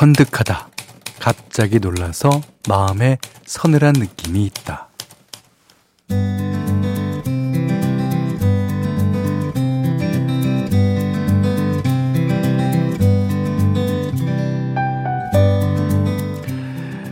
선득하다. 0.00 0.70
갑자기 1.18 1.78
놀라서 1.78 2.30
마음에 2.66 3.18
서늘한 3.44 3.92
느낌이 3.98 4.46
있다. 4.46 4.88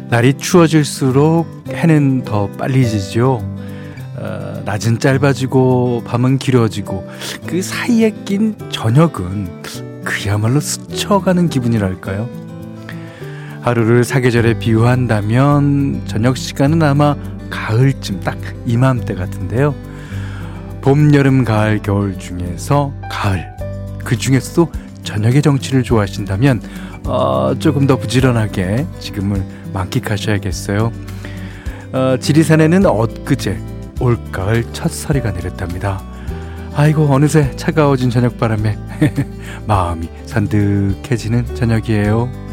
날이 0.09 0.39
추워질수록 0.39 1.65
해는 1.69 2.25
더 2.25 2.49
빨리 2.53 2.89
지죠. 2.89 3.43
어, 4.17 4.63
낮은 4.65 4.99
짧아지고 4.99 6.05
밤은 6.07 6.39
길어지고 6.39 7.07
그 7.45 7.61
사이에 7.61 8.15
낀 8.25 8.57
저녁은 8.71 9.63
그야말로 10.05 10.59
스쳐가는 10.59 11.51
기분이랄까요? 11.51 12.38
하루를 13.69 14.03
사계절에 14.03 14.59
비유한다면 14.59 16.03
저녁 16.07 16.39
시간은 16.39 16.83
아마 16.83 17.15
가을쯤 17.51 18.21
딱 18.21 18.39
이맘때 18.65 19.15
같은데요. 19.15 19.75
봄, 20.81 21.15
여름, 21.15 21.45
가을, 21.45 21.81
겨울 21.83 22.19
중에서 22.19 22.95
가을 23.11 23.47
그 24.05 24.17
중에서도 24.17 24.73
저녁의 25.03 25.43
정치를 25.43 25.83
좋아하신다면 25.83 26.63
어, 27.05 27.55
조금 27.59 27.87
더 27.87 27.97
부지런하게 27.97 28.87
지금을 29.01 29.45
만끽하셔야겠어요. 29.75 30.91
어, 31.93 32.17
지리산에는 32.19 32.87
엊그제 32.87 33.61
올가을 34.01 34.65
첫서리가 34.73 35.33
내렸답니다. 35.33 36.03
아이고 36.75 37.07
어느새 37.11 37.55
차가워진 37.57 38.09
저녁바람에 38.09 38.79
마음이 39.67 40.09
산득해지는 40.25 41.55
저녁이에요. 41.55 42.48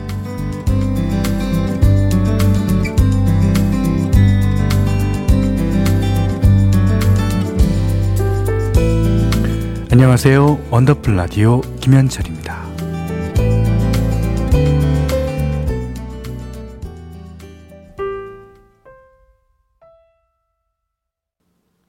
안녕하세요. 9.96 10.68
원더풀 10.72 11.16
라디오 11.16 11.62
김현철입니다. 11.80 12.66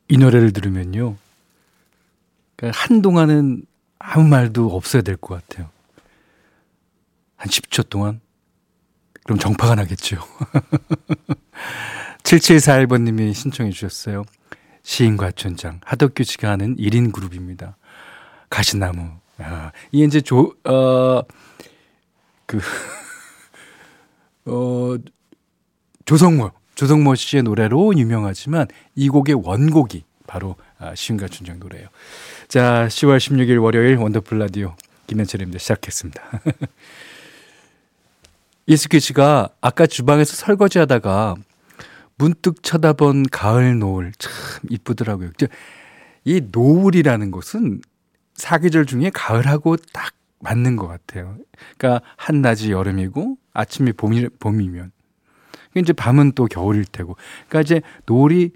이 0.08 0.18
노래를 0.18 0.52
들으면요. 0.52 1.16
그러니까 2.54 2.80
한동안은 2.80 3.64
아무 3.98 4.28
말도 4.28 4.74
없어야 4.74 5.02
될 5.02 5.16
것 5.16 5.34
같아요. 5.48 5.68
한 7.36 7.48
10초 7.48 7.88
동안? 7.88 8.20
그럼 9.24 9.38
정파가 9.38 9.74
나겠죠. 9.74 10.18
7741번님이 12.22 13.34
신청해 13.34 13.72
주셨어요. 13.72 14.24
시인과 14.84 15.32
촌장, 15.32 15.80
하덕규 15.84 16.22
씨가 16.22 16.50
하는 16.50 16.76
1인 16.76 17.12
그룹입니다. 17.12 17.76
가시나무. 18.50 19.10
아, 19.38 19.72
이게 19.92 20.04
이제 20.04 20.20
조, 20.20 20.54
어, 20.64 21.22
그, 22.46 22.58
어, 24.46 24.96
조성모, 26.04 26.50
조성모 26.74 27.14
씨의 27.14 27.42
노래로 27.42 27.96
유명하지만 27.96 28.68
이 28.94 29.08
곡의 29.08 29.34
원곡이 29.44 30.04
바로 30.26 30.56
아, 30.78 30.94
시인과 30.94 31.28
촌장 31.28 31.58
노래예요. 31.58 31.88
자, 32.48 32.86
10월 32.88 33.18
16일 33.18 33.62
월요일 33.62 33.96
원더풀 33.96 34.38
라디오 34.38 34.74
김현철입니다. 35.06 35.58
시작했습니다. 35.58 36.22
이스키 38.66 38.98
씨가 39.00 39.50
아까 39.60 39.86
주방에서 39.86 40.34
설거지 40.34 40.78
하다가 40.78 41.36
문득 42.18 42.62
쳐다본 42.62 43.26
가을 43.30 43.78
노을 43.78 44.12
참 44.18 44.32
이쁘더라고요. 44.70 45.30
이 46.24 46.42
노을이라는 46.50 47.30
것은 47.30 47.80
사계절 48.36 48.86
중에 48.86 49.10
가을하고 49.12 49.76
딱 49.92 50.12
맞는 50.40 50.76
것 50.76 50.86
같아요. 50.86 51.36
그러니까 51.76 52.06
한낮이 52.16 52.70
여름이고 52.70 53.38
아침이 53.52 53.92
봄이, 53.92 54.28
봄이면 54.38 54.92
이제 55.76 55.92
밤은 55.92 56.32
또 56.32 56.46
겨울일 56.46 56.84
테고. 56.84 57.16
그러니까 57.48 57.60
이제 57.60 57.82
노을이 58.06 58.50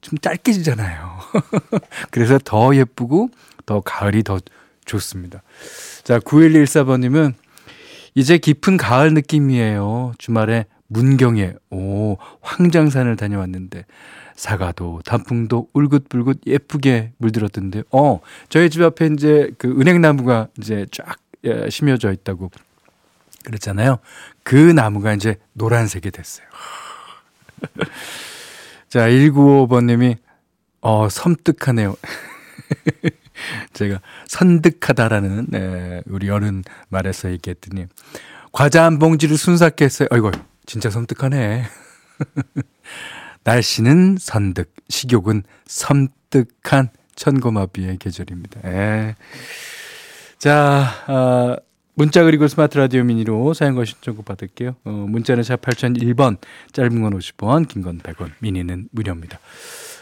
좀 0.00 0.18
짧게 0.18 0.52
지잖아요. 0.52 1.18
그래서 2.10 2.38
더 2.44 2.76
예쁘고 2.76 3.30
더 3.64 3.80
가을이 3.80 4.22
더 4.22 4.38
좋습니다. 4.84 5.42
자, 6.02 6.18
9114번님은 6.18 7.34
이제 8.14 8.38
깊은 8.38 8.76
가을 8.76 9.14
느낌이에요. 9.14 10.12
주말에 10.18 10.66
문경에, 10.94 11.54
오, 11.70 12.16
황장산을 12.40 13.16
다녀왔는데, 13.16 13.84
사과도, 14.36 15.02
단풍도 15.04 15.68
울긋불긋 15.72 16.40
예쁘게 16.46 17.12
물들었던데, 17.18 17.82
어, 17.90 18.20
저희 18.48 18.70
집 18.70 18.82
앞에 18.82 19.10
이제 19.14 19.50
그 19.58 19.68
은행나무가 19.68 20.48
이제 20.58 20.86
쫙 20.90 21.18
예, 21.44 21.68
심어져 21.68 22.10
있다고 22.10 22.50
그랬잖아요. 23.44 23.98
그 24.42 24.56
나무가 24.56 25.12
이제 25.12 25.36
노란색이 25.52 26.10
됐어요. 26.10 26.46
자, 28.88 29.08
195번님이, 29.08 30.16
어, 30.80 31.08
섬뜩하네요. 31.10 31.96
제가 33.74 34.00
선득하다라는, 34.28 35.46
네, 35.50 36.02
우리 36.06 36.30
어른 36.30 36.62
말에서 36.88 37.30
얘기했더니, 37.32 37.86
과자 38.52 38.84
한 38.84 38.98
봉지를 38.98 39.36
순삭 39.36 39.82
했어요. 39.82 40.08
아이고, 40.10 40.30
진짜 40.66 40.90
섬뜩하네. 40.90 41.64
날씨는 43.44 44.16
선득, 44.18 44.72
식욕은 44.88 45.42
섬뜩한 45.66 46.88
천고마비의 47.14 47.98
계절입니다. 47.98 48.60
에. 48.68 48.72
예. 48.72 49.14
자, 50.38 50.84
어, 51.06 51.56
문자 51.94 52.24
그리고 52.24 52.48
스마트 52.48 52.76
라디오 52.78 53.04
미니로 53.04 53.54
사연과 53.54 53.84
신청곡 53.84 54.24
받을게요. 54.24 54.74
어, 54.84 54.90
문자는 54.90 55.42
샵 55.42 55.60
8001번, 55.60 56.38
짧은 56.72 57.02
건 57.02 57.16
50원, 57.18 57.68
긴 57.68 57.82
건 57.82 58.00
100원, 58.00 58.32
미니는 58.40 58.88
무료입니다. 58.90 59.38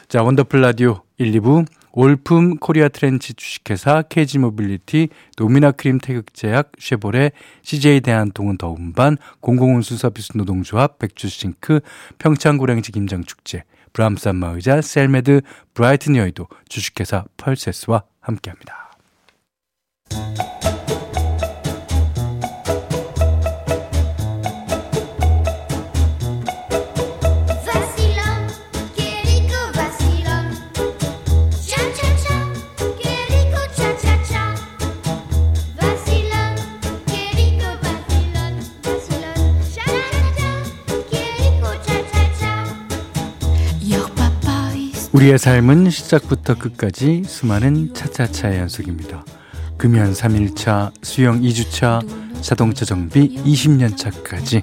자, 0.09 0.23
원더풀 0.23 0.61
라디오 0.61 1.03
1, 1.19 1.33
2부 1.33 1.67
올품 1.93 2.57
코리아 2.57 2.89
트렌치 2.89 3.35
주식회사 3.35 4.03
케이지 4.03 4.39
모빌리티 4.39 5.09
노미나 5.37 5.73
크림 5.73 5.99
태극제약 5.99 6.73
쉐보레 6.79 7.33
CJ 7.63 8.01
대한통운 8.01 8.57
더운반 8.57 9.19
공공운수 9.41 9.99
서비스 9.99 10.33
노동조합 10.35 10.99
백조싱크 10.99 11.81
평창고랭지 12.19 12.93
김장축제 12.93 13.65
브람스 13.93 14.29
안마의자 14.31 14.81
셀메드 14.81 15.43
브라이튼 15.75 16.17
여의도 16.17 16.49
주식회사 16.69 17.25
펄세스와 17.37 18.05
함께합니다. 18.21 18.82
우리의 45.13 45.39
삶은 45.39 45.91
시작부터 45.91 46.57
끝까지 46.57 47.25
수많은 47.27 47.93
차차차의 47.93 48.61
연속입니다. 48.61 49.27
금연 49.77 50.13
3일차, 50.13 50.91
수영 51.03 51.43
2주차, 51.43 52.03
자동차 52.41 52.87
정비 52.87 53.37
20년 53.45 53.95
차까지 53.97 54.63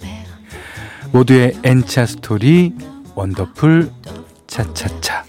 모두의 1.12 1.54
N차 1.64 2.08
스토리 2.08 2.74
원더풀 3.14 3.92
차차차 4.48 5.29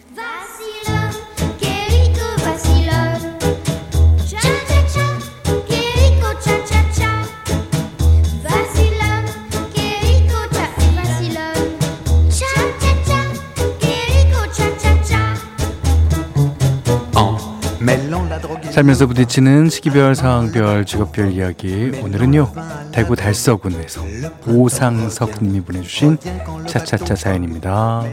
살면서 18.73 19.07
부딪히는 19.07 19.69
시기별, 19.69 20.15
상황별, 20.15 20.87
직업별 20.87 21.33
이야기. 21.33 21.91
오늘은요, 22.03 22.53
대구 22.93 23.17
달서군에서 23.17 24.03
오상석 24.47 25.43
님이 25.43 25.61
보내주신 25.61 26.19
차차차 26.67 27.17
사연입니다. 27.17 28.05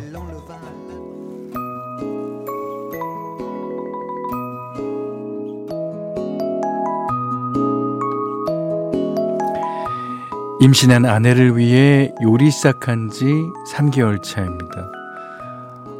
임신한 10.59 11.05
아내를 11.05 11.55
위해 11.55 12.11
요리 12.23 12.49
시작한 12.49 13.09
지 13.09 13.25
3개월 13.71 14.23
차입니다. 14.23 14.96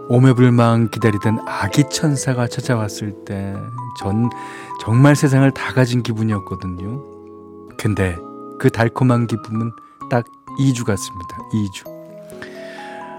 오매불망 0.09 0.89
기다리던 0.89 1.39
아기 1.45 1.83
천사가 1.89 2.47
찾아왔을 2.47 3.25
때 3.25 3.55
전 3.97 4.29
정말 4.79 5.15
세상을 5.15 5.49
다 5.51 5.73
가진 5.73 6.03
기분이었거든요. 6.03 7.03
근데 7.77 8.15
그 8.59 8.69
달콤한 8.69 9.27
기쁨은 9.27 9.71
딱 10.09 10.25
2주 10.59 10.85
같습니다. 10.85 11.37
2주. 11.51 11.97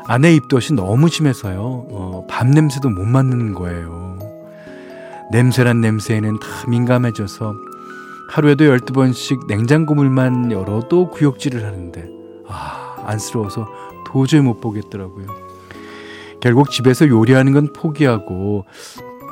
아내 0.06 0.32
입덧이 0.35 0.75
너무 0.75 1.08
심해서요. 1.08 1.61
어, 1.61 2.26
밥 2.29 2.46
냄새도 2.46 2.88
못 2.88 3.05
맡는 3.05 3.55
거예요. 3.55 4.19
냄새란 5.32 5.81
냄새에는 5.81 6.38
다 6.38 6.46
민감해져서 6.69 7.55
하루에도 8.31 8.64
12번씩 8.64 9.46
냉장고 9.46 9.94
물만 9.94 10.50
열어도 10.52 11.11
구역질을 11.11 11.64
하는데 11.64 12.08
아, 12.49 12.96
안쓰러워서 13.05 13.69
도저히 14.06 14.40
못 14.40 14.61
보겠더라고요. 14.61 15.26
결국 16.40 16.70
집에서 16.70 17.08
요리하는 17.08 17.52
건 17.52 17.73
포기하고 17.73 18.64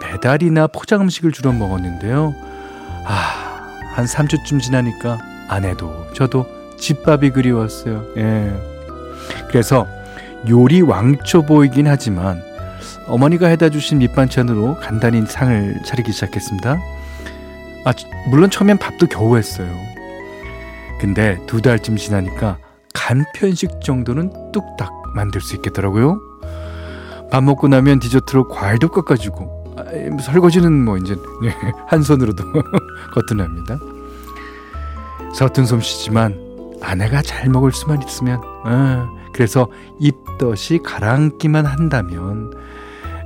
배달이나 0.00 0.67
포장 0.67 1.00
음식을 1.03 1.32
주로 1.32 1.53
먹었는데요. 1.53 2.35
아, 3.05 3.70
한 3.94 4.05
3주쯤 4.05 4.61
지나니까 4.61 5.19
아내도 5.49 6.06
저도 6.12 6.47
집밥이 6.76 7.31
그리웠어요. 7.31 8.05
예. 8.17 8.53
그래서 9.49 9.87
요리 10.49 10.82
왕초 10.82 11.43
보이긴 11.43 11.87
하지만 11.87 12.43
어머니가 13.06 13.49
해다 13.49 13.69
주신 13.69 13.99
밑반찬으로 13.99 14.76
간단히 14.81 15.25
상을 15.25 15.81
차리기 15.85 16.12
시작했습니다. 16.12 16.79
아, 17.85 17.93
물론 18.29 18.50
처음엔 18.50 18.79
밥도 18.79 19.06
겨우 19.06 19.37
했어요. 19.37 19.69
근데 21.00 21.38
두 21.47 21.61
달쯤 21.61 21.97
지나니까 21.97 22.58
간편식 22.93 23.81
정도는 23.82 24.53
뚝딱 24.53 24.91
만들 25.14 25.41
수 25.41 25.55
있겠더라고요. 25.56 26.20
밥 27.31 27.43
먹고 27.43 27.69
나면 27.69 27.99
디저트로 27.99 28.49
과일도 28.49 28.88
깎아주고 28.88 29.75
아, 29.76 30.23
설거지는 30.23 30.84
뭐 30.84 30.96
이제 30.96 31.14
네, 31.43 31.55
한 31.87 32.02
손으로도 32.02 32.44
거뜬합니다. 33.12 33.78
서툰 35.34 35.67
솜씨지만 35.67 36.78
아내가 36.81 37.23
잘 37.23 37.49
먹을 37.49 37.73
수만 37.73 38.02
있으면 38.02 38.40
아, 38.64 39.08
그래서 39.32 39.69
입덧이 40.00 40.82
가라앉기만 40.82 41.67
한다면 41.67 42.52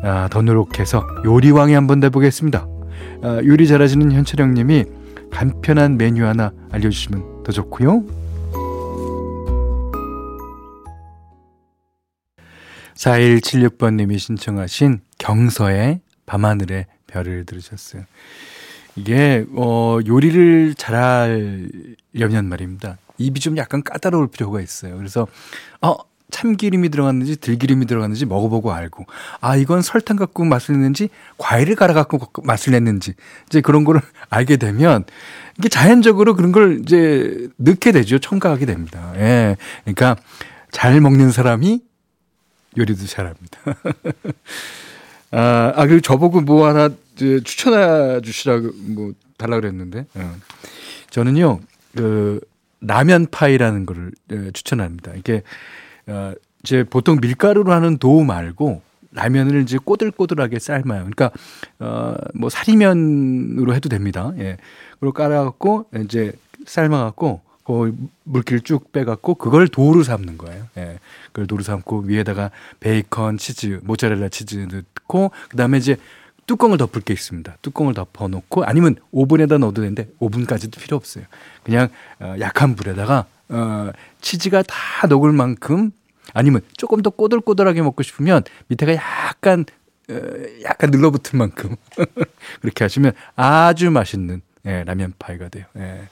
아, 0.03 0.29
더 0.31 0.43
노력해서 0.43 1.07
요리왕에 1.25 1.75
한번 1.75 2.01
내보겠습니다. 2.01 2.67
아, 3.23 3.41
요리 3.45 3.67
잘하시는 3.67 4.11
현철형님이 4.13 4.85
간편한 5.31 5.97
메뉴 5.97 6.25
하나 6.27 6.53
알려주시면 6.73 7.45
더 7.45 7.53
좋고요. 7.53 8.03
4176번님이 13.01 14.19
신청하신 14.19 15.01
경서의 15.19 16.01
밤하늘의 16.27 16.87
별을 17.07 17.45
들으셨어요. 17.47 18.05
이게 18.97 19.45
어 19.55 19.99
요리를 20.07 20.75
잘하려면 20.77 22.47
말입니다. 22.49 22.99
입이 23.19 23.41
좀 23.41 23.57
약간 23.57 23.83
까다로울 23.83 24.29
필요가 24.29 24.61
있어요. 24.61 24.97
그래서 24.97 25.27
어 25.81 25.97
참기름이 26.31 26.91
들어갔는지 26.91 27.37
들기름이 27.37 27.87
들어갔는지 27.87 28.27
먹어보고 28.27 28.73
알고 28.73 29.07
아 29.41 29.57
이건 29.57 29.83
설탕 29.83 30.17
갖고 30.17 30.45
맛을 30.45 30.75
냈는지 30.75 31.09
과일을 31.39 31.75
갈아 31.77 31.95
갖고 31.95 32.21
맛을 32.43 32.73
냈는지 32.73 33.15
이제 33.47 33.61
그런 33.61 33.85
거를 33.85 34.01
알게 34.29 34.59
되면 34.59 35.05
이게 35.59 35.69
자연적으로 35.69 36.35
그런 36.35 36.53
걸 36.53 36.81
이제 36.83 37.49
넣게 37.57 37.93
되죠 37.93 38.19
첨가하게 38.19 38.67
됩니다. 38.67 39.13
예, 39.17 39.57
그러니까 39.85 40.17
잘 40.71 41.01
먹는 41.01 41.33
사람이 41.33 41.90
요리도 42.77 43.07
잘합니다. 43.07 43.59
아, 45.33 45.73
아 45.77 45.87
그리고 45.87 46.01
저보고 46.01 46.41
뭐 46.41 46.67
하나 46.67 46.91
추천해 47.17 48.21
주시라고 48.21 48.71
뭐 48.89 49.13
달라 49.37 49.57
그랬는데 49.57 50.07
어. 50.15 50.35
저는요 51.11 51.61
그 51.97 52.41
라면 52.81 53.27
파이라는 53.31 53.87
거를 53.87 54.13
예, 54.33 54.51
추천합니다. 54.53 55.13
이게 55.15 55.43
어, 56.07 56.33
이제 56.63 56.85
보통 56.85 57.19
밀가루로 57.21 57.73
하는 57.73 57.99
도우 57.99 58.25
말고 58.25 58.83
라면을 59.13 59.63
이제 59.63 59.77
꼬들꼬들하게 59.79 60.59
삶아요. 60.59 61.09
그러니까 61.11 61.31
어 61.79 62.15
뭐 62.35 62.49
사리면으로 62.49 63.75
해도 63.75 63.89
됩니다. 63.89 64.33
예. 64.39 64.57
그리고 64.99 65.13
깔아갖고 65.13 65.87
이제 66.05 66.33
삶아갖고 66.67 67.41
그 67.71 67.97
물기를 68.25 68.61
쭉 68.61 68.93
빼갖고 68.93 69.35
그걸 69.35 69.69
도우로 69.69 70.03
삶는 70.03 70.39
거예요. 70.39 70.67
예. 70.77 70.99
그걸 71.29 71.47
도우로 71.47 71.63
삶고 71.63 72.01
위에다가 72.01 72.51
베이컨, 72.81 73.39
치즈, 73.39 73.81
모짜렐라 73.85 74.29
치즈 74.29 74.69
넣고 74.71 75.31
그다음에 75.49 75.79
이제 75.79 75.97
뚜껑을 76.47 76.79
덮을 76.79 77.03
게 77.03 77.13
있습니다. 77.13 77.59
뚜껑을 77.63 77.95
덮어놓고 77.95 78.65
아니면 78.65 78.97
오븐에다 79.13 79.59
넣어도 79.59 79.83
되는데 79.83 80.09
오븐까지도 80.19 80.81
필요 80.81 80.97
없어요. 80.97 81.25
그냥 81.63 81.89
어, 82.19 82.35
약한 82.41 82.75
불에다가 82.75 83.27
어, 83.49 83.91
치즈가 84.21 84.63
다 84.63 85.07
녹을 85.07 85.33
만큼 85.33 85.93
아니면 86.35 86.63
조금 86.77 87.03
더 87.03 87.11
꼬들꼬들하게 87.11 87.83
먹고 87.83 88.03
싶으면 88.03 88.43
밑에가 88.69 88.95
약간 88.95 89.65
어, 90.11 90.15
약간 90.65 90.91
눌러붙을 90.91 91.39
만큼 91.39 91.77
그렇게 92.61 92.85
하시면 92.85 93.13
아주 93.37 93.91
맛있는 93.91 94.43
예, 94.67 94.85
라면 94.85 95.15
파이가 95.19 95.49
돼요. 95.49 95.65
예. 95.77 96.09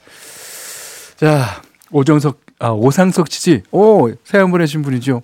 자 1.19 1.61
오정석 1.91 2.39
아 2.59 2.69
오상석 2.69 3.29
치지 3.29 3.63
오 3.71 4.09
사연 4.23 4.51
보내신 4.51 4.81
분이죠. 4.81 5.21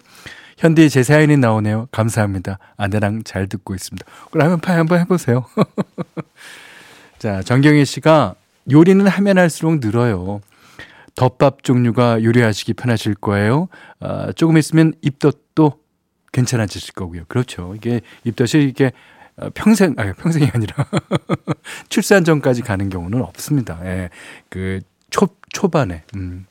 현대 0.58 0.90
제 0.90 1.04
사연이 1.04 1.38
나오네요. 1.38 1.88
감사합니다. 1.90 2.60
아내랑 2.76 3.24
잘 3.24 3.48
듣고 3.48 3.74
있습니다. 3.74 4.06
라면 4.34 4.60
파이 4.60 4.76
한번 4.76 5.00
해보세요. 5.00 5.46
자 7.18 7.42
정경희 7.44 7.86
씨가 7.86 8.36
요리는 8.70 9.08
하면 9.08 9.38
할수록 9.38 9.80
늘어요. 9.80 10.42
덮밥 11.16 11.64
종류가 11.64 12.26
요리하시기 12.26 12.74
편하실 12.74 13.16
거예요. 13.16 13.70
아, 14.02 14.34
조금 14.34 14.58
있으면 14.58 14.92
입덧도 15.02 15.80
괜찮아지실 16.34 16.94
거고요. 16.94 17.24
그렇죠. 17.30 17.74
이게 17.74 18.02
입덧이 18.26 18.66
이게 18.66 18.92
어, 19.38 19.48
평생, 19.54 19.94
아니, 19.98 20.12
평생이 20.12 20.50
아니라 20.54 20.76
출산 21.88 22.26
전까지 22.26 22.64
가는 22.64 22.90
경우는 22.90 23.22
없습니다. 23.22 23.80
예. 23.86 24.10
그 24.50 24.82
초, 25.16 25.30
초반에. 25.50 26.04
음. 26.18 26.46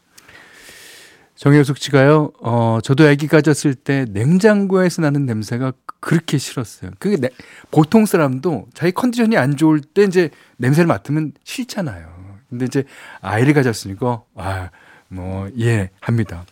정혜숙 1.36 1.76
씨가요, 1.76 2.32
어, 2.40 2.78
저도 2.82 3.06
아기 3.06 3.26
가졌을 3.26 3.74
때 3.74 4.06
냉장고에서 4.08 5.02
나는 5.02 5.26
냄새가 5.26 5.74
그렇게 6.00 6.38
싫었어요. 6.38 6.92
그게 6.98 7.18
내, 7.18 7.28
보통 7.70 8.06
사람도 8.06 8.68
자기 8.72 8.92
컨디션이 8.92 9.36
안 9.36 9.58
좋을 9.58 9.80
때 9.80 10.04
이제 10.04 10.30
냄새를 10.56 10.86
맡으면 10.86 11.32
싫잖아요. 11.44 12.14
근데 12.48 12.64
이제 12.64 12.84
아이를 13.20 13.52
가졌으니까 13.52 14.22
아, 14.36 14.70
뭐 15.08 15.50
예, 15.58 15.90
합니다. 16.00 16.46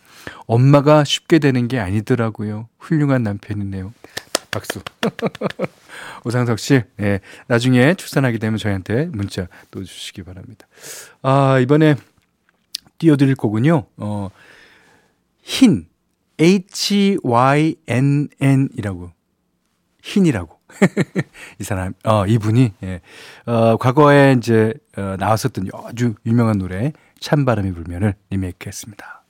엄마가 0.45 1.05
쉽게 1.05 1.39
되는 1.39 1.67
게 1.67 1.79
아니더라고요. 1.79 2.67
훌륭한 2.77 3.23
남편이네요. 3.23 3.91
박수. 4.51 4.81
오상석 6.25 6.59
씨, 6.59 6.83
예, 6.99 7.19
나중에 7.47 7.95
출산하게 7.95 8.37
되면 8.37 8.57
저희한테 8.57 9.05
문자 9.11 9.47
또 9.71 9.83
주시기 9.83 10.21
바랍니다. 10.23 10.67
아, 11.23 11.57
이번에 11.59 11.95
띄워드릴 13.03 13.35
곡은요, 13.35 13.87
어, 13.97 14.29
흰, 15.41 15.87
H-Y-N-N이라고, 16.39 17.21
흰이라고. 20.01 20.59
이 21.59 21.63
사람, 21.65 21.93
어, 22.05 22.25
이분이, 22.25 22.71
예. 22.83 23.01
어, 23.45 23.75
과거에 23.75 24.35
이제, 24.37 24.73
어, 24.97 25.17
나왔었던 25.19 25.67
아주 25.73 26.15
유명한 26.25 26.59
노래, 26.59 26.93
찬바람이 27.19 27.73
불면을 27.73 28.15
리메이크 28.29 28.67
했습니다. 28.67 29.22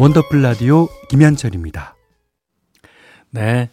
원더풀 0.00 0.40
라디오 0.40 0.88
김현철입니다. 1.10 1.94
네. 3.32 3.68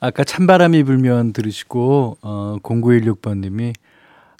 아까 0.00 0.24
찬바람이 0.24 0.84
불면 0.84 1.34
들으시고, 1.34 2.16
어, 2.22 2.56
0916번님이 2.62 3.74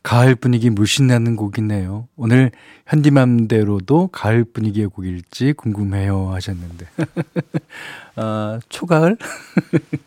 가을 0.03 0.35
분위기 0.35 0.71
물씬 0.71 1.09
나는 1.09 1.37
곡이네요. 1.37 2.09
오늘 2.17 2.53
현디맘대로도 2.87 4.09
가을 4.13 4.45
분위기의 4.45 4.87
곡일지 4.87 5.53
궁금해요 5.53 6.31
하셨는데. 6.33 6.87
아, 8.17 8.59
초가을? 8.71 9.19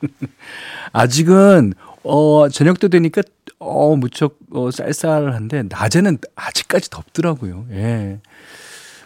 아직은, 0.93 1.73
어, 2.05 2.49
저녁 2.49 2.79
때 2.79 2.87
되니까, 2.87 3.21
어, 3.59 3.95
무척, 3.95 4.39
어, 4.51 4.71
쌀쌀한데, 4.71 5.65
낮에는 5.69 6.17
아직까지 6.35 6.89
덥더라고요. 6.89 7.67
예. 7.69 8.19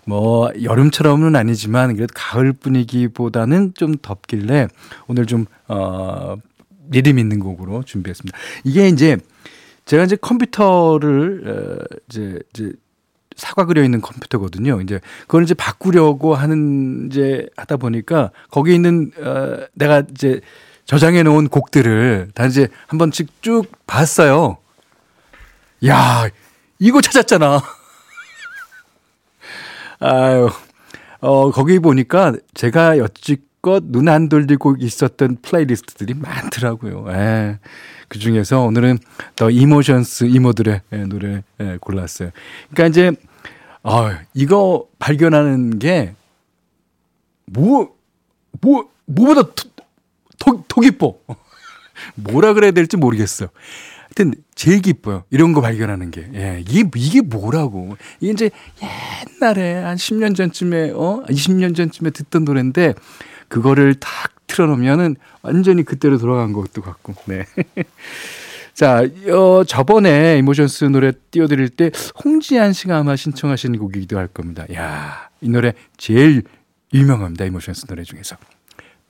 뭐 0.05 0.51
여름처럼은 0.61 1.35
아니지만 1.35 1.95
그래도 1.95 2.11
가을 2.15 2.53
분위기보다는 2.53 3.73
좀 3.75 3.95
덥길래 4.01 4.67
오늘 5.07 5.25
좀 5.25 5.45
어, 5.67 6.35
리듬 6.89 7.19
있는 7.19 7.39
곡으로 7.39 7.83
준비했습니다. 7.83 8.37
이게 8.63 8.87
이제 8.89 9.17
제가 9.85 10.03
이제 10.03 10.15
컴퓨터를 10.15 11.43
어, 11.47 11.97
이제 12.09 12.39
이제 12.53 12.71
사과 13.35 13.65
그려 13.65 13.83
있는 13.83 14.01
컴퓨터거든요. 14.01 14.81
이제 14.81 14.99
그걸 15.21 15.43
이제 15.43 15.53
바꾸려고 15.53 16.35
하는 16.35 17.09
이제 17.09 17.47
하다 17.57 17.77
보니까 17.77 18.31
거기 18.51 18.75
있는 18.75 19.11
어 19.17 19.65
내가 19.73 20.03
이제 20.11 20.39
저장해 20.85 21.23
놓은 21.23 21.47
곡들을 21.47 22.29
다 22.35 22.45
이제 22.45 22.67
한 22.87 22.99
번씩 22.99 23.41
쭉 23.41 23.65
봤어요. 23.87 24.57
야, 25.87 26.27
이거 26.79 27.01
찾았잖아. 27.01 27.61
아유. 30.03 30.49
어, 31.21 31.51
거기 31.51 31.79
보니까 31.79 32.33
제가 32.53 32.97
여지껏 32.97 33.83
눈 33.85 34.09
안 34.09 34.27
돌리고 34.27 34.75
있었던 34.79 35.37
플레이리스트들이 35.41 36.15
많더라고요. 36.15 37.05
예. 37.13 37.59
그 38.09 38.19
중에서 38.19 38.61
오늘은 38.61 38.99
더 39.37 39.49
이모션스 39.49 40.25
이모들의 40.25 40.81
예, 40.91 40.97
노래 41.05 41.43
예, 41.61 41.77
골랐어요. 41.79 42.31
그러니까 42.71 42.87
이제 42.89 43.11
아 43.83 44.19
이거 44.33 44.87
발견하는 44.99 45.79
게 45.79 46.13
뭐 47.45 47.93
뭐 48.61 48.89
뭐보다 49.05 49.43
더, 50.39 50.63
더 50.67 50.81
기뻐. 50.81 51.17
뭐라 52.15 52.53
그래야 52.53 52.71
될지 52.71 52.97
모르겠어요. 52.97 53.49
하여튼 54.15 54.35
제일 54.53 54.81
기뻐요. 54.81 55.23
이런 55.31 55.53
거 55.53 55.61
발견하는 55.61 56.11
게. 56.11 56.29
예, 56.35 56.63
이게, 56.67 56.83
이게 56.95 57.21
뭐라고. 57.21 57.97
이게 58.19 58.31
이제 58.31 58.51
옛날에 59.41 59.73
한 59.73 59.97
10년 59.97 60.35
전쯤에, 60.35 60.91
어? 60.91 61.23
20년 61.27 61.75
전쯤에 61.75 62.11
듣던 62.11 62.45
노래인데, 62.45 62.93
그거를 63.47 63.95
탁 63.95 64.31
틀어놓으면은 64.45 65.15
완전히 65.41 65.83
그때로 65.83 66.19
돌아간 66.19 66.53
것도 66.53 66.83
같고, 66.83 67.15
네. 67.25 67.45
자, 68.75 69.03
어, 69.31 69.63
저번에 69.63 70.37
이모션스 70.39 70.85
노래 70.85 71.11
띄워드릴 71.31 71.69
때 71.69 71.91
홍지한 72.23 72.73
씨가 72.73 72.97
아마 72.97 73.15
신청하신 73.15 73.77
곡이기도 73.77 74.17
할 74.17 74.27
겁니다. 74.27 74.65
야, 74.73 75.29
이 75.41 75.49
노래 75.49 75.73
제일 75.97 76.43
유명합니다. 76.93 77.45
이모션스 77.45 77.87
노래 77.87 78.03
중에서. 78.03 78.35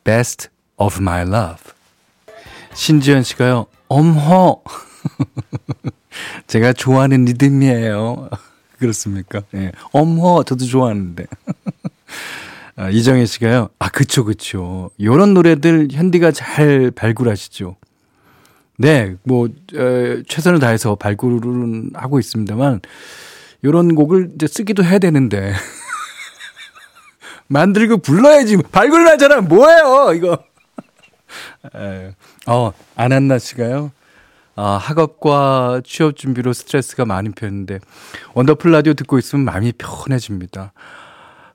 Best 0.03 0.49
of 0.77 0.97
my 0.99 1.21
love. 1.21 1.63
신지현 2.73 3.23
씨가요, 3.23 3.67
엄허. 3.87 4.63
제가 6.47 6.73
좋아하는 6.73 7.25
리듬이에요. 7.25 8.29
그렇습니까? 8.79 9.43
예. 9.53 9.57
네. 9.57 9.71
엄허, 9.91 10.43
저도 10.43 10.65
좋아하는데. 10.65 11.25
아, 12.75 12.89
이정혜 12.89 13.25
씨가요, 13.25 13.69
아, 13.79 13.89
그쵸, 13.89 14.25
그쵸. 14.25 14.89
요런 14.99 15.33
노래들 15.33 15.89
현디가 15.91 16.31
잘 16.31 16.91
발굴하시죠. 16.91 17.75
네, 18.77 19.15
뭐, 19.23 19.47
에, 19.75 20.23
최선을 20.27 20.59
다해서 20.59 20.95
발굴은 20.95 21.91
하고 21.93 22.19
있습니다만, 22.19 22.81
요런 23.63 23.93
곡을 23.93 24.31
이제 24.35 24.47
쓰기도 24.47 24.83
해야 24.83 24.97
되는데. 24.97 25.53
만들고 27.47 27.97
불러야지. 27.97 28.57
발굴을 28.71 29.07
하잖아. 29.07 29.41
뭐예요, 29.41 30.13
이거. 30.15 30.43
에, 31.75 32.15
어, 32.47 32.73
안한나 32.95 33.37
씨가요. 33.37 33.91
아, 34.55 34.77
학업과 34.77 35.81
취업 35.83 36.15
준비로 36.15 36.53
스트레스가 36.53 37.05
많이 37.05 37.29
폈는데, 37.29 37.79
원더풀 38.35 38.71
라디오 38.71 38.93
듣고 38.93 39.17
있으면 39.17 39.45
마음이 39.45 39.73
편해집니다. 39.77 40.73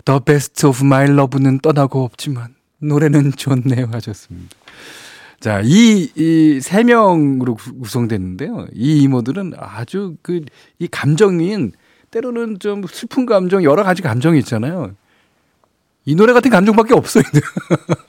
The 0.05 0.21
best 0.25 0.67
of 0.67 0.85
my 0.85 1.05
love는 1.05 1.61
떠나고 1.61 2.02
없지만, 2.02 2.55
노래는 2.78 3.33
좋네요. 3.37 3.88
하셨습니다. 3.93 4.57
자, 5.38 5.61
이, 5.62 6.11
이, 6.17 6.61
세 6.61 6.83
명으로 6.83 7.55
구성됐는데요. 7.55 8.67
이 8.75 9.02
이모들은 9.02 9.52
아주 9.57 10.17
그, 10.23 10.40
이 10.81 10.88
감정인, 10.88 11.73
때로는 12.11 12.59
좀 12.59 12.83
슬픈 12.88 13.26
감정, 13.26 13.62
여러 13.62 13.85
가지 13.85 14.02
감정이 14.02 14.38
있잖아요. 14.40 14.95
이 16.05 16.17
노래 16.17 16.33
같은 16.33 16.50
감정밖에 16.50 16.95
없어요. 16.95 17.23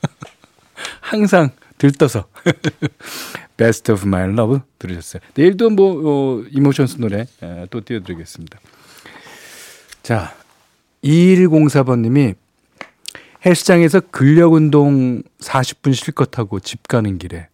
항상 1.02 1.52
들떠서. 1.80 2.28
Best 3.58 3.92
of 3.92 4.06
My 4.06 4.30
Love 4.30 4.60
들으셨어요. 4.78 5.22
내일도 5.34 5.72
뭐, 5.72 6.40
어, 6.40 6.44
이모션스 6.52 6.98
노래 6.98 7.26
에, 7.42 7.66
또 7.72 7.82
띄워드리겠습니다. 7.84 8.60
자, 10.04 10.36
2104번님이 11.04 12.36
헬스장에서 13.46 14.02
근력 14.12 14.54
운동 14.54 15.24
40분 15.40 15.94
실컷 15.94 16.38
하고 16.38 16.60
집 16.60 16.88
가는 16.88 17.18
길에 17.18 17.48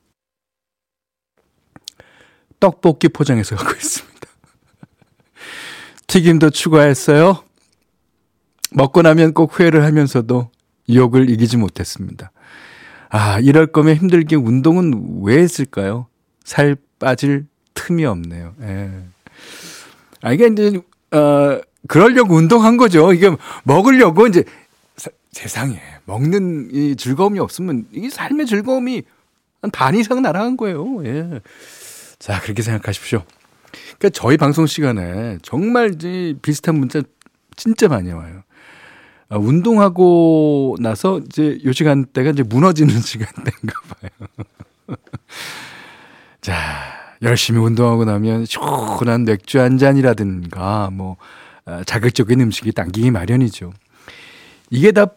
떡볶이 2.59 3.07
포장해서 3.09 3.55
가고 3.55 3.71
있습니다. 3.77 4.27
튀김도 6.07 6.49
추가했어요. 6.49 7.43
먹고 8.71 9.01
나면 9.01 9.33
꼭 9.33 9.57
후회를 9.57 9.83
하면서도 9.83 10.49
유혹을 10.89 11.29
이기지 11.29 11.57
못했습니다. 11.57 12.31
아, 13.15 13.39
이럴 13.39 13.67
거면 13.67 13.95
힘들게 13.95 14.35
운동은 14.35 15.21
왜 15.23 15.37
했을까요? 15.37 16.07
살 16.43 16.75
빠질 16.99 17.45
틈이 17.73 18.03
없네요. 18.05 18.53
예. 18.61 18.89
아, 20.21 20.33
이게 20.33 20.47
이제, 20.47 20.81
어, 21.11 21.61
그러려고 21.87 22.35
운동한 22.35 22.75
거죠. 22.75 23.13
이게 23.13 23.33
먹으려고 23.63 24.27
이제 24.27 24.43
세상에 25.31 25.79
먹는 26.03 26.69
이 26.73 26.95
즐거움이 26.97 27.39
없으면 27.39 27.85
이 27.93 28.09
삶의 28.09 28.47
즐거움이 28.47 29.03
한 29.61 29.71
반 29.71 29.95
이상 29.95 30.21
날아간 30.21 30.57
거예요. 30.57 31.05
예. 31.05 31.39
자, 32.19 32.41
그렇게 32.41 32.61
생각하십시오. 32.63 33.23
그러니까 33.97 34.09
저희 34.09 34.35
방송 34.35 34.65
시간에 34.67 35.37
정말 35.41 35.93
이제 35.95 36.35
비슷한 36.41 36.75
문자 36.75 37.01
진짜 37.55 37.87
많이 37.87 38.11
와요. 38.11 38.41
아, 39.29 39.37
운동하고 39.37 40.77
나서 40.79 41.19
이제 41.19 41.59
요 41.65 41.71
시간대가 41.71 42.31
이제 42.31 42.43
무너지는 42.43 42.93
시간대인가 43.01 43.81
봐요. 43.89 44.47
자, 46.41 46.53
열심히 47.21 47.59
운동하고 47.59 48.05
나면 48.05 48.45
시원한 48.45 49.25
맥주 49.25 49.59
한 49.59 49.77
잔이라든가 49.77 50.89
뭐 50.91 51.17
아, 51.65 51.83
자극적인 51.83 52.39
음식이 52.39 52.71
당기기 52.71 53.11
마련이죠. 53.11 53.73
이게 54.69 54.91
다 54.91 55.07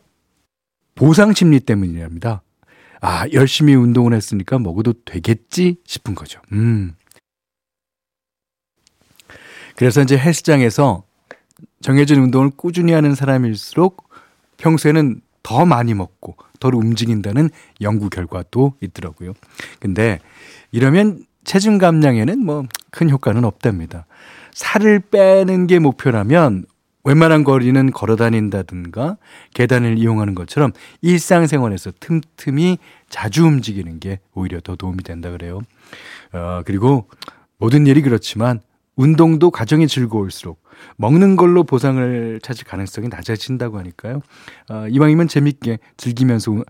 보상 0.94 1.34
심리 1.34 1.60
때문이랍니다. 1.60 2.42
아, 3.00 3.26
열심히 3.32 3.74
운동을 3.74 4.14
했으니까 4.14 4.58
먹어도 4.58 4.94
되겠지 5.04 5.76
싶은 5.84 6.14
거죠. 6.14 6.40
음. 6.52 6.94
그래서 9.76 10.02
이제 10.02 10.18
헬스장에서 10.18 11.04
정해진 11.80 12.20
운동을 12.20 12.50
꾸준히 12.56 12.92
하는 12.92 13.14
사람일수록 13.14 14.08
평소에는 14.58 15.20
더 15.42 15.64
많이 15.64 15.94
먹고 15.94 16.36
덜 16.60 16.74
움직인다는 16.74 17.50
연구 17.80 18.10
결과도 18.10 18.74
있더라고요. 18.80 19.32
근데 19.80 20.18
이러면 20.72 21.24
체중 21.44 21.78
감량에는 21.78 22.44
뭐 22.44 22.66
큰 22.90 23.10
효과는 23.10 23.44
없답니다. 23.44 24.06
살을 24.52 25.00
빼는 25.00 25.66
게 25.66 25.78
목표라면 25.78 26.64
웬만한 27.04 27.44
거리는 27.44 27.90
걸어 27.92 28.16
다닌다든가 28.16 29.16
계단을 29.54 29.98
이용하는 29.98 30.34
것처럼 30.34 30.72
일상생활에서 31.00 31.92
틈틈이 32.00 32.78
자주 33.08 33.44
움직이는 33.46 34.00
게 34.00 34.20
오히려 34.34 34.60
더 34.60 34.76
도움이 34.76 35.04
된다 35.04 35.30
그래요. 35.30 35.60
어, 36.32 36.62
그리고 36.66 37.08
모든 37.58 37.86
일이 37.86 38.02
그렇지만 38.02 38.60
운동도 38.98 39.50
과정이 39.52 39.86
즐거울수록 39.86 40.60
먹는 40.96 41.36
걸로 41.36 41.62
보상을 41.62 42.40
찾을 42.42 42.64
가능성이 42.64 43.08
낮아진다고 43.08 43.78
하니까요. 43.78 44.20
어, 44.68 44.86
이왕이면 44.90 45.28
재밌게 45.28 45.78
즐기면서 45.96 46.62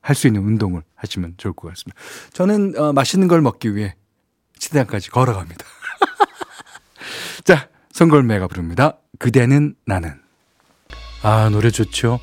할 0.00 0.16
수 0.16 0.26
있는 0.26 0.42
운동을 0.42 0.82
하시면 0.96 1.34
좋을 1.36 1.52
것 1.54 1.68
같습니다. 1.68 2.00
저는 2.32 2.78
어, 2.78 2.92
맛있는 2.92 3.28
걸 3.28 3.40
먹기 3.40 3.74
위해 3.76 3.94
시장까지 4.58 5.10
걸어갑니다. 5.10 5.64
자, 7.44 7.68
성골매가 7.92 8.46
부릅니다. 8.48 8.98
그대는 9.18 9.74
나는. 9.84 10.14
아, 11.22 11.48
노래 11.50 11.70
좋죠? 11.70 12.20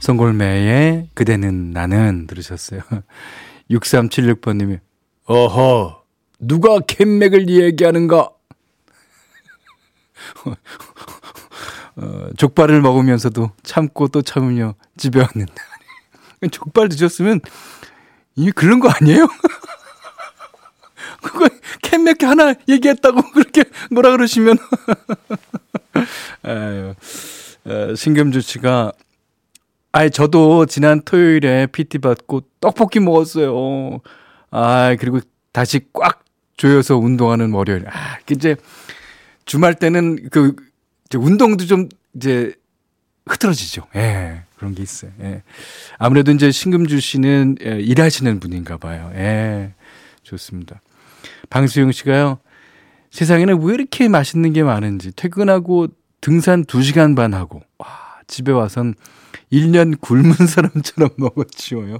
송골매의 0.00 1.10
그대는 1.14 1.70
나는 1.70 2.26
들으셨어요. 2.26 2.80
6376번님이, 3.70 4.78
어허, 5.26 6.02
누가 6.38 6.78
캔맥을 6.80 7.48
얘기하는가? 7.48 8.30
어, 11.96 12.28
족발을 12.36 12.80
먹으면서도 12.82 13.52
참고 13.62 14.08
또 14.08 14.22
참으며 14.22 14.74
집에 14.96 15.20
왔는데. 15.20 15.54
족발 16.50 16.88
드셨으면 16.88 17.40
이미 18.36 18.52
그런 18.52 18.80
거 18.80 18.88
아니에요? 18.88 19.26
그거 21.22 21.48
캔맥 21.82 22.22
하나 22.22 22.54
얘기했다고 22.68 23.30
그렇게 23.32 23.64
뭐라 23.90 24.10
그러시면. 24.10 24.58
아유. 26.42 26.94
어, 27.64 27.94
신금주 27.94 28.42
씨가 28.42 28.92
아, 29.92 30.08
저도 30.10 30.66
지난 30.66 31.00
토요일에 31.02 31.68
PT 31.68 31.98
받고 31.98 32.42
떡볶이 32.60 33.00
먹었어요. 33.00 34.00
아, 34.50 34.94
그리고 35.00 35.20
다시 35.52 35.80
꽉 35.94 36.22
조여서 36.58 36.98
운동하는 36.98 37.52
월요일. 37.52 37.88
아, 37.88 38.18
이제 38.30 38.56
주말 39.46 39.74
때는 39.74 40.28
그 40.30 40.54
운동도 41.14 41.64
좀 41.64 41.88
이제 42.14 42.52
흐트러지죠. 43.26 43.86
예. 43.96 44.42
그런 44.56 44.74
게 44.74 44.82
있어요. 44.82 45.12
예. 45.20 45.42
아무래도 45.98 46.32
이제 46.32 46.50
신금주 46.50 47.00
씨는 47.00 47.56
예, 47.64 47.80
일하시는 47.80 48.40
분인가 48.40 48.76
봐요. 48.76 49.10
예. 49.14 49.72
좋습니다. 50.22 50.80
방수영 51.50 51.92
씨가요. 51.92 52.38
세상에는 53.10 53.62
왜 53.62 53.74
이렇게 53.74 54.08
맛있는 54.08 54.52
게 54.52 54.62
많은지 54.62 55.12
퇴근하고 55.12 55.88
등산 56.20 56.64
2시간 56.64 57.14
반 57.16 57.34
하고 57.34 57.62
와, 57.78 57.86
집에 58.26 58.52
와선 58.52 58.94
1년 59.52 60.00
굶은 60.00 60.32
사람처럼 60.46 61.10
먹어치워요. 61.16 61.98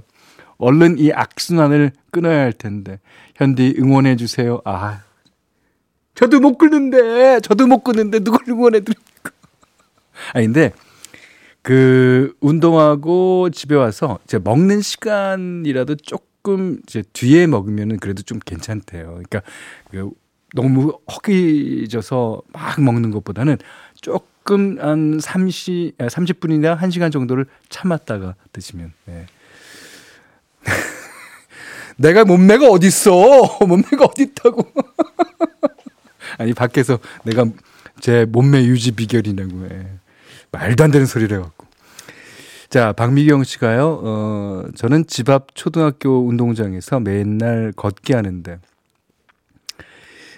얼른 0.57 0.97
이 0.99 1.11
악순환을 1.11 1.91
끊어야 2.11 2.41
할 2.41 2.51
텐데. 2.51 2.99
현디 3.35 3.75
응원해 3.79 4.15
주세요. 4.15 4.61
아. 4.65 5.01
저도 6.17 6.39
못 6.39 6.57
끊는데. 6.57 7.39
저도 7.41 7.67
못 7.67 7.83
끊는데 7.83 8.19
누굴 8.19 8.39
응원해 8.49 8.79
드립니까? 8.79 9.31
아 10.33 10.41
근데 10.41 10.73
그 11.61 12.33
운동하고 12.41 13.49
집에 13.51 13.75
와서 13.75 14.17
이제 14.25 14.39
먹는 14.39 14.81
시간이라도 14.81 15.95
조금 15.95 16.79
이제 16.83 17.03
뒤에 17.13 17.45
먹으면은 17.45 17.97
그래도 17.99 18.23
좀 18.23 18.39
괜찮대요. 18.43 19.05
그러니까 19.07 19.41
그 19.91 20.09
너무 20.55 20.97
허기져서 21.11 22.41
막 22.51 22.81
먹는 22.81 23.11
것보다는 23.11 23.57
조금 24.01 24.79
한 24.79 25.19
30, 25.21 25.97
30분이나 25.99 26.79
1시간 26.79 27.11
정도를 27.11 27.45
참았다가 27.69 28.35
드시면, 28.53 28.93
네. 29.05 29.25
내가 31.97 32.25
몸매가 32.25 32.69
어딨어! 32.69 33.59
몸매가 33.67 34.05
어딨다고. 34.05 34.63
아니, 36.37 36.53
밖에서 36.53 36.99
내가 37.23 37.45
제 37.99 38.25
몸매 38.25 38.63
유지 38.65 38.91
비결이라고 38.91 39.65
해. 39.65 39.87
말도 40.51 40.83
안 40.83 40.91
되는 40.91 41.05
소리를 41.05 41.35
해갖고. 41.37 41.65
자, 42.69 42.91
박미경 42.93 43.43
씨가요, 43.43 44.01
어, 44.03 44.63
저는 44.75 45.07
집 45.07 45.29
앞 45.29 45.55
초등학교 45.55 46.27
운동장에서 46.27 46.99
맨날 46.99 47.71
걷기 47.75 48.13
하는데, 48.13 48.59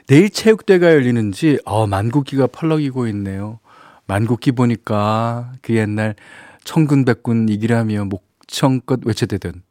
내일 0.07 0.29
체육대가 0.29 0.91
열리는지, 0.93 1.59
어, 1.65 1.87
만국기가 1.87 2.47
펄럭이고 2.47 3.07
있네요. 3.07 3.59
만국기 4.07 4.53
보니까 4.53 5.53
그 5.61 5.75
옛날 5.75 6.15
청군백군 6.63 7.47
이기라며 7.49 8.05
목청껏 8.05 9.01
외쳐대던 9.05 9.61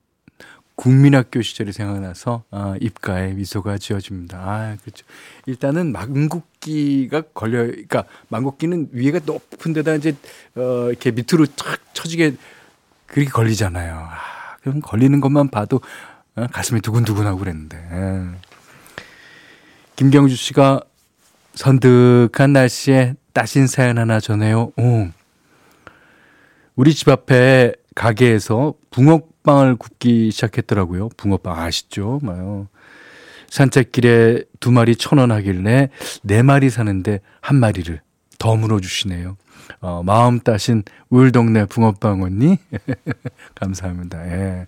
국민학교 0.79 1.43
시절이 1.43 1.73
생각나서 1.73 2.45
아, 2.53 2.77
입가에 2.81 3.33
미소가 3.33 3.79
지어집니다. 3.79 4.39
아, 4.39 4.77
그렇죠. 4.81 5.05
일단은 5.47 5.91
만국기가 5.91 7.23
걸려, 7.35 7.67
그러니까 7.67 8.05
만국기는 8.29 8.91
위에가 8.93 9.19
높은 9.27 9.73
데다 9.73 9.97
이제 9.97 10.15
어, 10.55 10.87
이렇게 10.89 11.11
밑으로 11.11 11.47
탁 11.57 11.81
쳐지게 11.95 12.37
그렇게 13.07 13.29
걸리잖아요. 13.29 13.93
아, 13.93 14.57
그럼 14.61 14.81
걸리는 14.81 15.21
것만 15.21 15.49
봐도 15.49 15.81
어, 16.37 16.47
가슴이 16.53 16.81
두근두근하고 16.81 17.41
그랬는데. 17.41 17.77
예. 17.77 18.39
김경주 19.97 20.37
씨가 20.37 20.81
선득한 21.55 22.53
날씨에 22.53 23.15
따신 23.33 23.67
사연 23.67 23.99
하나 23.99 24.21
전해요. 24.21 24.71
오. 24.77 25.09
우리 26.77 26.95
집 26.95 27.09
앞에 27.09 27.73
가게에서 27.97 28.75
붕어 28.93 29.23
빵을 29.49 29.77
굽기 29.77 30.31
시작했더라고요. 30.31 31.09
붕어빵 31.17 31.59
아시죠? 31.59 32.21
마요. 32.23 32.69
산책길에 33.49 34.45
두 34.61 34.71
마리 34.71 34.95
천 34.95 35.19
원 35.19 35.33
하길래 35.33 35.89
네 36.23 36.43
마리 36.43 36.69
사는데 36.69 37.21
한 37.41 37.57
마리를 37.57 37.99
더 38.39 38.55
물어주시네요. 38.57 39.39
어, 39.81 40.03
마음 40.05 40.39
따신 40.41 40.83
울 41.09 41.33
동네 41.33 41.65
붕어빵 41.65 42.23
언니. 42.23 42.59
감사합니다. 43.57 44.19
예. 44.31 44.67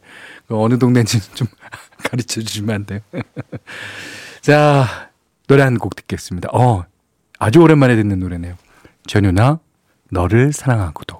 그 0.48 0.58
어느 0.58 0.78
동네인지 0.78 1.34
좀 1.34 1.46
가르쳐 2.02 2.40
주시면 2.40 2.74
안 2.74 2.86
돼요? 2.86 3.00
자, 4.40 5.10
노래 5.46 5.62
한 5.62 5.76
곡 5.76 5.94
듣겠습니다. 5.96 6.48
어, 6.52 6.84
아주 7.38 7.60
오랜만에 7.60 7.96
듣는 7.96 8.18
노래네요. 8.18 8.54
전유나, 9.06 9.60
너를 10.10 10.52
사랑하고도. 10.54 11.19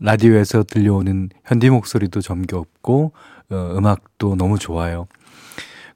라디오에서 0.00 0.64
들려오는 0.64 1.30
현디 1.44 1.70
목소리도 1.70 2.20
정겹고 2.20 3.12
어, 3.50 3.74
음악도 3.76 4.36
너무 4.36 4.58
좋아요. 4.58 5.06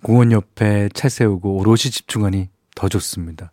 공원 0.02 0.32
옆에 0.32 0.88
차 0.94 1.08
세우고 1.08 1.58
오롯이 1.58 1.78
집중하니 1.78 2.48
더 2.74 2.88
좋습니다. 2.88 3.52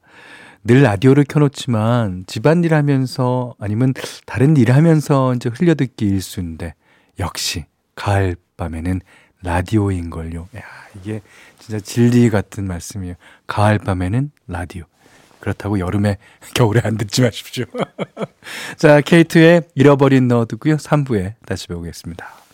늘 0.63 0.81
라디오를 0.83 1.23
켜놓지만 1.23 2.25
집안일 2.27 2.73
하면서 2.73 3.55
아니면 3.59 3.93
다른 4.25 4.57
일 4.57 4.71
하면서 4.71 5.33
이제 5.33 5.49
흘려듣기 5.49 6.05
일수인데 6.05 6.75
역시 7.19 7.65
가을 7.95 8.35
밤에는 8.57 9.01
라디오인걸요. 9.43 10.49
야, 10.55 10.61
이게 10.95 11.21
진짜 11.59 11.79
진리 11.79 12.29
같은 12.29 12.65
말씀이에요. 12.65 13.15
가을 13.45 13.77
밤에는 13.77 14.31
라디오. 14.47 14.85
그렇다고 15.39 15.79
여름에 15.79 16.17
겨울에 16.55 16.81
안 16.83 16.97
듣지 16.97 17.21
마십시오. 17.21 17.65
자, 18.77 19.01
케이트의 19.01 19.63
잃어버린 19.75 20.27
너 20.27 20.45
듣고요. 20.45 20.77
3부에 20.77 21.35
다시 21.45 21.67
뵈겠습니다 21.67 22.46